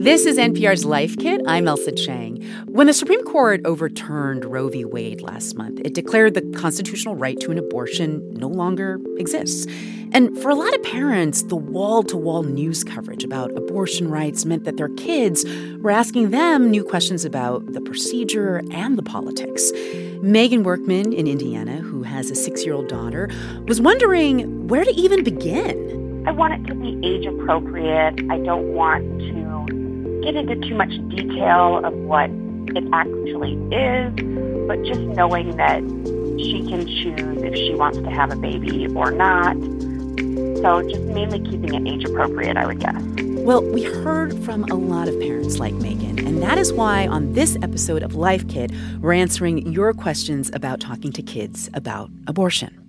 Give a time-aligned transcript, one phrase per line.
[0.00, 1.42] This is NPR's Life Kit.
[1.46, 2.42] I'm Ailsa Chang.
[2.68, 4.82] When the Supreme Court overturned Roe v.
[4.86, 9.66] Wade last month, it declared the constitutional right to an abortion no longer exists.
[10.12, 14.46] And for a lot of parents, the wall to wall news coverage about abortion rights
[14.46, 15.44] meant that their kids
[15.82, 19.70] were asking them new questions about the procedure and the politics.
[20.22, 23.28] Megan Workman in Indiana, who has a six year old daughter,
[23.66, 26.24] was wondering where to even begin.
[26.26, 28.14] I want it to be age appropriate.
[28.30, 29.59] I don't want to
[30.22, 32.30] get into too much detail of what
[32.76, 34.12] it actually is,
[34.66, 35.80] but just knowing that
[36.38, 39.56] she can choose if she wants to have a baby or not.
[40.62, 43.02] So just mainly keeping it age appropriate, I would guess.
[43.44, 47.32] Well, we heard from a lot of parents like Megan, and that is why on
[47.32, 52.79] this episode of Life Kit, we're answering your questions about talking to kids about abortion.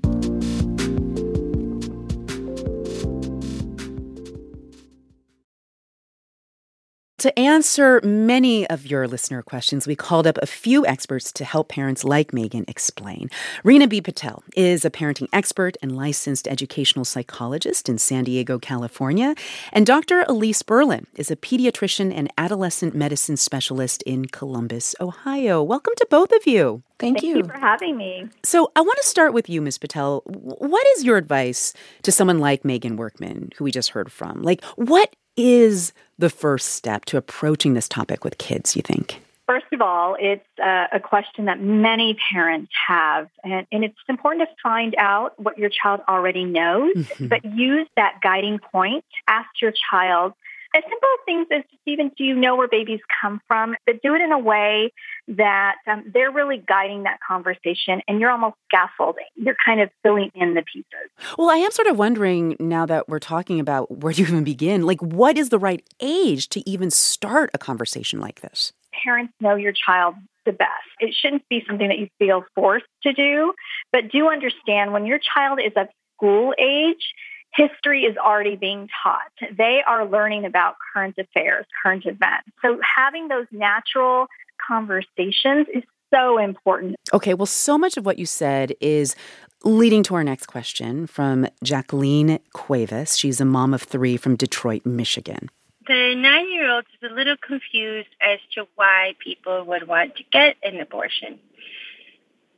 [7.21, 11.69] To answer many of your listener questions, we called up a few experts to help
[11.69, 13.30] parents like Megan explain.
[13.63, 14.02] Reena B.
[14.02, 19.36] Patel is a parenting expert and licensed educational psychologist in San Diego, California.
[19.72, 20.25] And Dr.
[20.28, 25.61] Elise Berlan is a pediatrician and adolescent medicine specialist in Columbus, Ohio.
[25.61, 26.81] Welcome to both of you.
[26.97, 27.38] Thank, Thank you.
[27.38, 27.44] you.
[27.44, 28.30] for having me.
[28.44, 29.78] So, I want to start with you, Ms.
[29.78, 30.23] Patel.
[30.25, 34.41] What is your advice to someone like Megan Workman, who we just heard from?
[34.41, 39.22] Like, what is the first step to approaching this topic with kids, you think?
[39.47, 44.47] First of all, it's uh, a question that many parents have, and, and, it's important
[44.47, 47.28] to find out what your child already knows, mm-hmm.
[47.28, 49.03] but use that guiding point.
[49.28, 50.33] Ask your child
[50.73, 53.95] as simple as things as just even do you know where babies come from, but
[54.02, 54.91] do it in a way
[55.28, 59.25] that um, they're really guiding that conversation and you're almost scaffolding.
[59.36, 61.36] You're kind of filling in the pieces.
[61.38, 64.44] Well, I am sort of wondering now that we're talking about where do you even
[64.44, 64.86] begin?
[64.86, 68.73] Like, what is the right age to even start a conversation like this?
[69.03, 70.69] Parents know your child the best.
[71.00, 73.53] It shouldn't be something that you feel forced to do,
[73.91, 77.13] but do understand when your child is of school age,
[77.53, 79.31] history is already being taught.
[79.57, 82.50] They are learning about current affairs, current events.
[82.62, 84.28] So having those natural
[84.66, 86.95] conversations is so important.
[87.13, 89.16] Okay, well, so much of what you said is
[89.63, 93.17] leading to our next question from Jacqueline Cuevas.
[93.17, 95.50] She's a mom of three from Detroit, Michigan.
[95.88, 100.23] The nine year old is a little confused as to why people would want to
[100.31, 101.40] get an abortion.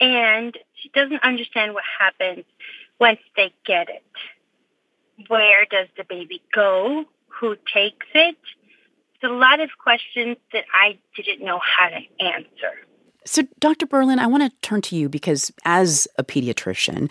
[0.01, 2.45] And she doesn't understand what happens
[2.99, 4.03] once they get it
[5.27, 7.05] where does the baby go?
[7.27, 8.37] Who takes it?
[9.15, 12.73] It's a lot of questions that I didn't know how to answer.
[13.25, 13.85] So, Dr.
[13.85, 17.09] Berlan, I want to turn to you because as a pediatrician,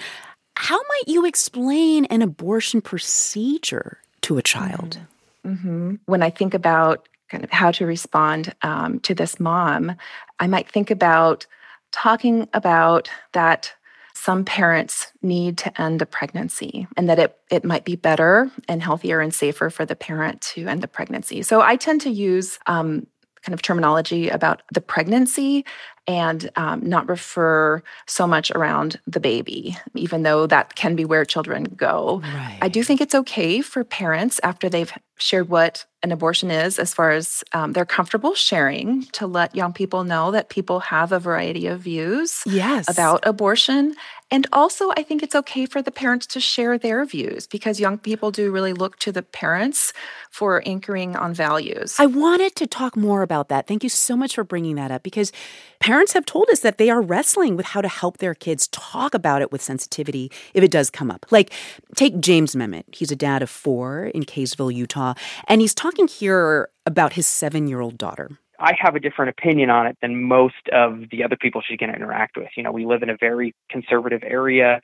[0.56, 4.98] how might you explain an abortion procedure to a child?
[5.46, 5.52] Mm-hmm.
[5.52, 5.94] mm-hmm.
[6.06, 9.96] When I think about kind of how to respond um, to this mom,
[10.38, 11.46] I might think about
[11.92, 13.72] talking about that
[14.22, 18.80] some parents need to end a pregnancy and that it, it might be better and
[18.80, 21.42] healthier and safer for the parent to end the pregnancy.
[21.42, 23.08] So I tend to use um,
[23.42, 25.64] kind of terminology about the pregnancy
[26.06, 31.24] and um, not refer so much around the baby, even though that can be where
[31.24, 32.20] children go.
[32.22, 32.58] Right.
[32.60, 36.92] I do think it's okay for parents after they've shared what an abortion is, as
[36.92, 41.20] far as um, they're comfortable sharing, to let young people know that people have a
[41.20, 42.88] variety of views yes.
[42.90, 43.94] about abortion.
[44.32, 47.98] And also, I think it's okay for the parents to share their views because young
[47.98, 49.92] people do really look to the parents
[50.30, 51.96] for anchoring on values.
[52.00, 53.68] I wanted to talk more about that.
[53.68, 55.30] Thank you so much for bringing that up because
[55.78, 59.14] parents have told us that they are wrestling with how to help their kids talk
[59.14, 61.26] about it with sensitivity if it does come up.
[61.30, 61.52] Like,
[61.94, 62.84] take James Memmott.
[62.94, 65.14] He's a dad of four in Kaysville, Utah.
[65.48, 68.30] And he's talking here about his seven year old daughter.
[68.58, 71.90] I have a different opinion on it than most of the other people she's going
[71.90, 72.48] to interact with.
[72.56, 74.80] You know, we live in a very conservative area.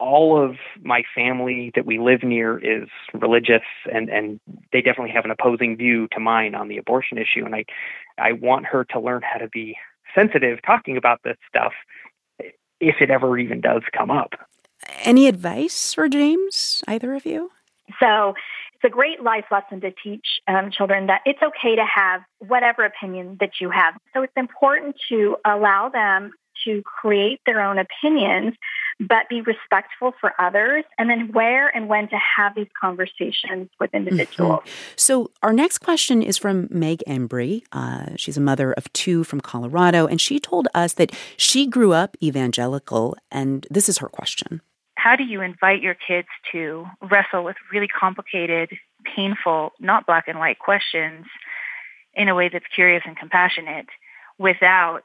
[0.00, 4.40] All of my family that we live near is religious, and, and
[4.72, 7.44] they definitely have an opposing view to mine on the abortion issue.
[7.44, 7.64] And I,
[8.18, 9.76] I want her to learn how to be
[10.14, 11.72] sensitive talking about this stuff
[12.80, 14.34] if it ever even does come up.
[15.02, 17.50] Any advice for James, either of you?
[18.00, 18.34] So
[18.74, 22.84] it's a great life lesson to teach um, children that it's okay to have whatever
[22.84, 23.94] opinion that you have.
[24.14, 26.32] So it's important to allow them
[26.64, 28.54] to create their own opinions,
[29.00, 33.92] but be respectful for others, and then where and when to have these conversations with
[33.94, 34.60] individuals.
[34.60, 34.92] Mm-hmm.
[34.96, 37.62] So, our next question is from Meg Embry.
[37.72, 41.92] Uh, she's a mother of two from Colorado, and she told us that she grew
[41.92, 44.60] up evangelical, and this is her question
[44.96, 48.70] how do you invite your kids to wrestle with really complicated,
[49.16, 51.24] painful, not black and white questions
[52.12, 53.86] in a way that's curious and compassionate
[54.38, 55.04] without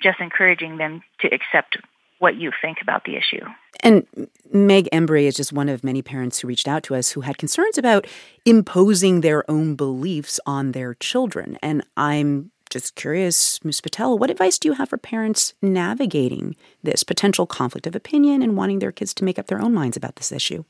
[0.00, 1.76] just encouraging them to accept
[2.24, 3.44] what you think about the issue.
[3.80, 4.06] And
[4.50, 7.36] Meg Embry is just one of many parents who reached out to us who had
[7.36, 8.06] concerns about
[8.46, 11.58] imposing their own beliefs on their children.
[11.60, 13.82] And I'm just curious, Ms.
[13.82, 18.56] Patel, what advice do you have for parents navigating this potential conflict of opinion and
[18.56, 20.64] wanting their kids to make up their own minds about this issue?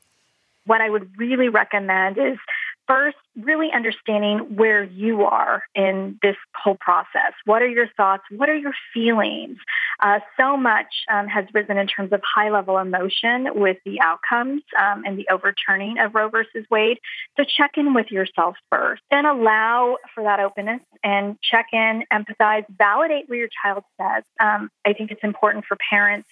[0.65, 2.37] What I would really recommend is
[2.85, 7.31] first, really understanding where you are in this whole process.
[7.45, 8.23] What are your thoughts?
[8.29, 9.57] What are your feelings?
[9.99, 14.61] Uh, so much um, has risen in terms of high level emotion with the outcomes
[14.79, 16.99] um, and the overturning of Roe versus Wade.
[17.37, 22.65] So check in with yourself first and allow for that openness and check in, empathize,
[22.77, 24.23] validate what your child says.
[24.39, 26.29] Um, I think it's important for parents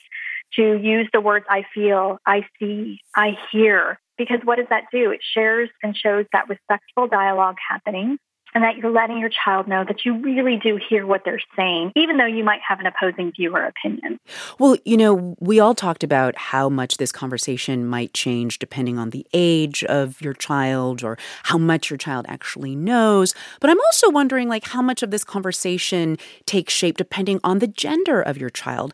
[0.56, 5.12] to use the words I feel, I see, I hear, because what does that do?
[5.12, 8.20] It shares and shows that respectful dialogue happening
[8.54, 11.92] and that you're letting your child know that you really do hear what they're saying,
[11.96, 14.20] even though you might have an opposing view or opinion.
[14.60, 19.10] Well, you know, we all talked about how much this conversation might change depending on
[19.10, 23.34] the age of your child or how much your child actually knows.
[23.60, 27.68] But I'm also wondering, like, how much of this conversation takes shape depending on the
[27.68, 28.94] gender of your child.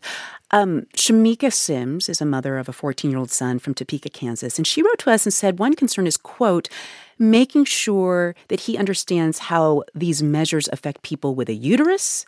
[0.52, 4.58] Um, Shamika Sims is a mother of a 14 year old son from Topeka, Kansas,
[4.58, 6.68] and she wrote to us and said one concern is, quote,
[7.20, 12.26] making sure that he understands how these measures affect people with a uterus,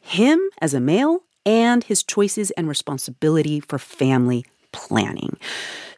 [0.00, 5.36] him as a male, and his choices and responsibility for family planning.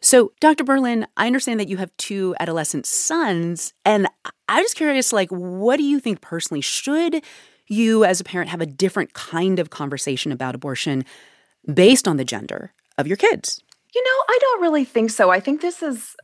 [0.01, 0.65] So, Dr.
[0.65, 4.07] Berlan, I understand that you have two adolescent sons, and
[4.49, 7.23] I'm just curious like what do you think personally should
[7.67, 11.05] you as a parent have a different kind of conversation about abortion
[11.73, 13.61] based on the gender of your kids?
[13.95, 15.29] You know, I don't really think so.
[15.29, 16.15] I think this is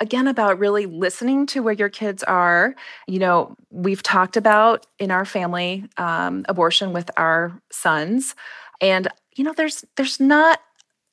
[0.00, 2.74] again about really listening to where your kids are.
[3.06, 8.34] You know, we've talked about in our family um, abortion with our sons,
[8.80, 10.60] and you know, there's there's not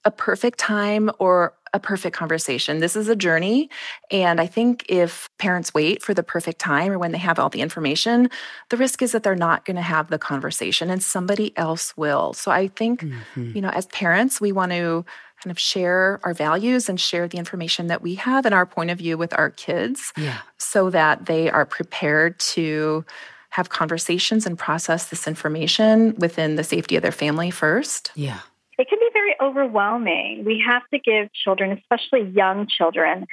[0.03, 2.79] a perfect time or a perfect conversation.
[2.79, 3.69] This is a journey.
[4.09, 7.49] And I think if parents wait for the perfect time or when they have all
[7.49, 8.29] the information,
[8.69, 12.33] the risk is that they're not going to have the conversation and somebody else will.
[12.33, 13.51] So I think, mm-hmm.
[13.55, 15.05] you know, as parents, we want to
[15.43, 18.91] kind of share our values and share the information that we have and our point
[18.91, 20.39] of view with our kids yeah.
[20.57, 23.03] so that they are prepared to
[23.49, 28.11] have conversations and process this information within the safety of their family first.
[28.15, 28.39] Yeah
[28.81, 30.43] it can be very overwhelming.
[30.43, 33.27] We have to give children, especially young children,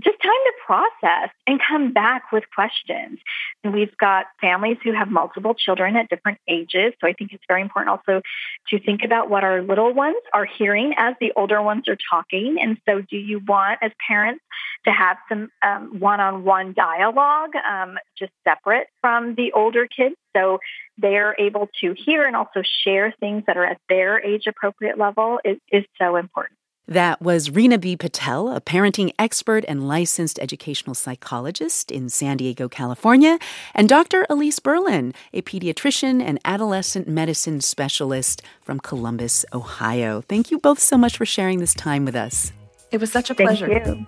[0.00, 3.18] just time to process and come back with questions.
[3.62, 6.94] And we've got families who have multiple children at different ages.
[7.00, 8.22] So I think it's very important also
[8.68, 12.56] to think about what our little ones are hearing as the older ones are talking.
[12.60, 14.42] And so, do you want, as parents,
[14.86, 15.50] to have some
[15.98, 20.16] one on one dialogue um, just separate from the older kids?
[20.34, 20.58] So
[20.96, 25.38] they're able to hear and also share things that are at their age appropriate level
[25.44, 26.56] is, is so important.
[26.88, 27.96] That was Reena B.
[27.96, 33.38] Patel, a parenting expert and licensed educational psychologist in San Diego, California,
[33.74, 34.26] and Dr.
[34.28, 40.22] Elise Berlan, a pediatrician and adolescent medicine specialist from Columbus, Ohio.
[40.22, 42.52] Thank you both so much for sharing this time with us.
[42.90, 43.68] It was such a pleasure.
[43.68, 44.06] You.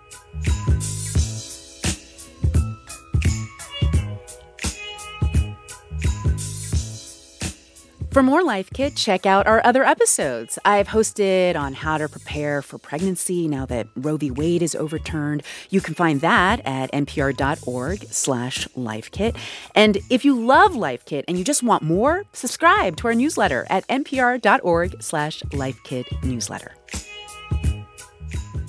[8.15, 10.57] For more Life Kit, check out our other episodes.
[10.65, 14.31] I've hosted on how to prepare for pregnancy now that Roe v.
[14.31, 15.43] Wade is overturned.
[15.69, 19.37] You can find that at npr.org slash lifekit.
[19.75, 23.67] And if you love Life Kit and you just want more, subscribe to our newsletter
[23.69, 26.77] at npr.org slash lifekit newsletter.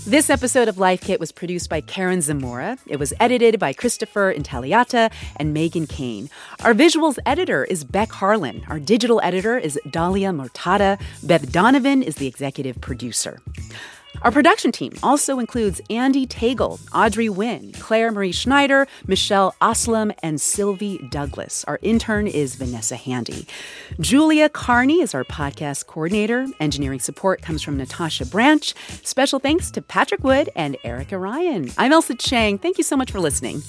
[0.08, 2.78] This episode of Life Kit was produced by Karen Zamora.
[2.86, 6.30] It was edited by Christopher Intagliata and Meghan Keane.
[6.64, 8.64] Our visuals editor is Beck Harlan.
[8.68, 11.02] Our digital editor is Dahlia Mortada.
[11.24, 13.42] Beth Donovan is the executive producer.
[14.26, 20.42] Our production team also includes Andy Tagle, Audrey Nguyen, Claire Marie Schneider, Michelle Aslam, and
[20.42, 21.64] Sylvie Douglis.
[21.68, 23.46] Our intern is Vanessa Handy.
[24.00, 26.48] Julia Carney is our podcast coordinator.
[26.60, 28.74] Engineering support comes from Natasha Branch.
[29.04, 31.70] Special thanks to Patrick Wood and Erica Ryan.
[31.78, 32.58] I'm Ailsa Chang.
[32.58, 33.62] Thank you so much for listening.